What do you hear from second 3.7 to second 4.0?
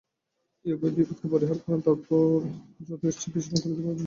পারেন।